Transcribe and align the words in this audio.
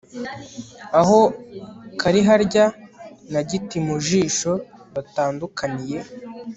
aho 0.99 1.19
kariharya 1.99 2.65
na 3.33 3.41
gitimujisho 3.49 4.51
batandukaniye 4.93 5.97